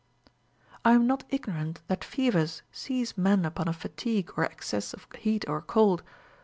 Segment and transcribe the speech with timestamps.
[0.81, 0.81] 10.
[0.83, 5.45] I am not ignorant that fevers seize men upon a fatigue or excess of heat
[5.47, 6.01] or cold.